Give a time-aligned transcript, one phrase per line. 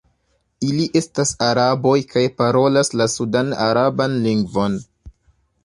[0.67, 4.81] Ili estas araboj kaj parolas la sudan-araban lingvon.